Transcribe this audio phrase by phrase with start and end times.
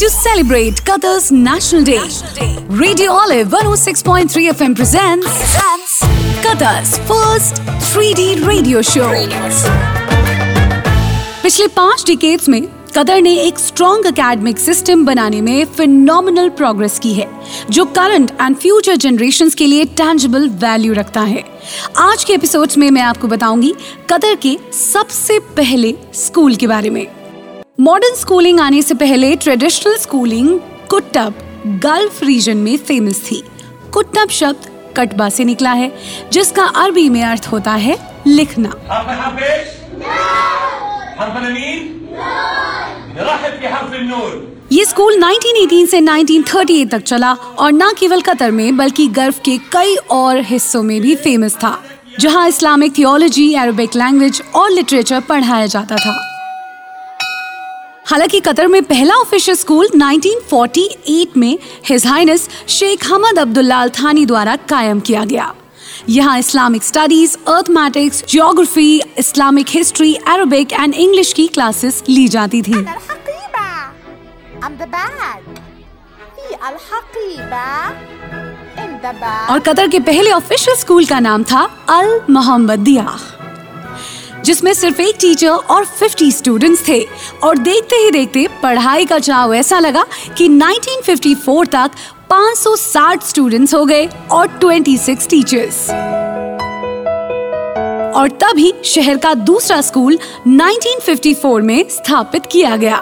[0.00, 2.00] To celebrate Qatar's National Day,
[2.68, 6.02] Radio Olive 106.3 FM presents
[6.44, 7.62] Qatar's first
[7.92, 9.08] 3D radio show.
[11.42, 12.62] पिछले पाँच decades में
[12.96, 17.28] Qatar ने एक strong academic system बनाने में फिनोमिनल प्रोग्रेस की है
[17.70, 21.44] जो करंट एंड फ्यूचर जनरेशन के लिए टैंजिबल वैल्यू रखता है।
[21.96, 23.74] आज के एपिसोड्स में मैं आपको बताऊँगी
[24.10, 27.06] कतर के सबसे पहले स्कूल के बारे में।
[27.80, 30.48] मॉडर्न स्कूलिंग आने से पहले ट्रेडिशनल स्कूलिंग
[30.90, 31.34] कुट्टब
[31.82, 33.42] गल्फ रीजन में फ़ेमस थी।
[33.92, 35.90] कुट्टब शब्द कटबा से निकला है
[36.32, 38.70] जिसका अरबी में अर्थ होता है लिखना।
[44.72, 49.58] ये स्कूल 1918 से 1938 तक चला और न केवल कतर में बल्कि गल्फ के
[49.72, 51.78] कई और हिस्सों में भी फ़ेमस था
[52.20, 56.35] जहाँ इस्लामिक थियोलॉजी अरबिक लैंग्वेज और लिटरेचर पढ़ाया जाता था।
[58.06, 64.54] हालाँकि कतर में पहला ऑफिशियल स्कूल 1948 में his highness Sheikh Hamad Abdullah Thani द्वारा
[64.68, 65.54] कायम किया गया।
[66.08, 72.84] यहाँ Islamic studies arithmetics geography Islamic history Arabic and English की क्लासेस ली जाती थी।
[79.50, 83.18] और कतर के पहले ऑफिशियल स्कूल का नाम था अल मोहम्मदिया
[84.46, 87.00] जिसमें सिर्फ़ एक टीचर और 50 स्टूडेंट्स थे।
[87.42, 90.04] और देखते ही देखते पढ़ाई का चाव ऐसा लगा
[90.38, 91.90] कि 1954 तक
[92.30, 95.88] 560 स्टूडेंट्स हो गए और 26 टीचर्स
[98.16, 102.96] और तभी शहर का दूसरा स्कूल 1954 में स्थापित किया गया।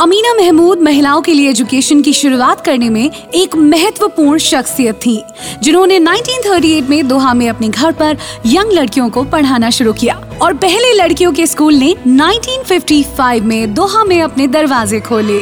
[0.00, 5.22] अमीना महमूद महिलाओं के लिए एजुकेशन की शुरुआत करने में एक महत्वपूर्ण शख्सियत थी,
[5.62, 10.54] जिन्होंने 1938 में दोहा में अपने घर पर यंग लड़कियों को पढ़ाना शुरू किया। और
[10.54, 15.40] पहले लड़कियों के स्कूल ने 1955 में दोहा में अपने दरवाजे खोले।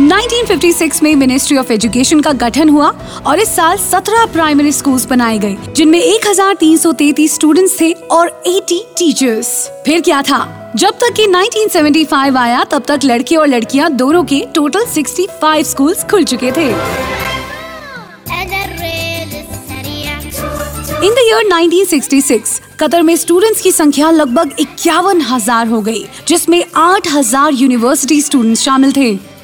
[0.00, 2.94] 1956 में मिनिस्ट्री ऑफ़ एजुकेशन का गठन हुआ
[3.26, 9.70] और इस साल 17 प्राइमरी स्कूल्स बनाए गए, जिनमें 1333 स्टूडेंट्स थे और 80 टीचर्स।
[9.84, 10.63] फिर क्या था?
[10.76, 16.02] जब तक कि 1975 आया तब तक लड़के और लड़कियाँ दोनों के टोटल 65 स्कूल्स
[16.04, 16.66] खुल चुके थे।
[21.06, 26.62] इन द ईयर 1966 कतर में स्टूडेंट्स की संख्या लगभग इक्यावन हज़ार हो गई, जिसमें
[26.64, 29.12] 8000 यूनिवर्सिटी स्टूडेंट्स शामिल थे।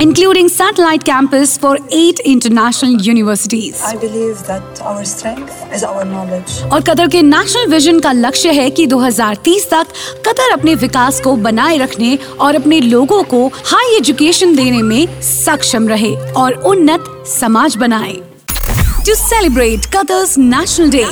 [0.00, 3.82] including satellite campus for eight international universities.
[3.82, 6.52] I believe that our strength is our knowledge.
[6.72, 9.92] और कतर के नेशनल विजन का लक्ष्य है कि 2030 तक
[10.28, 15.88] कतर अपने विकास को बनाए रखने और अपने लोगों को हाई एजुकेशन देने में सक्षम
[15.88, 17.04] रहे और उन्नत
[17.40, 18.14] समाज बनाए
[19.06, 21.10] To celebrate Qatar's National Day,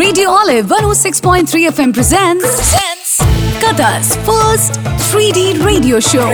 [0.00, 2.70] Radio Olive 106.3 FM presents
[3.64, 6.28] Qatar's first 3D radio show.